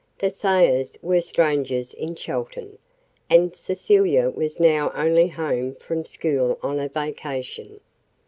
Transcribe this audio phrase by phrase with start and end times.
[0.17, 2.79] The Thayers were strangers in Chelton,
[3.29, 7.79] and Cecilia was now only home from school on a vacation.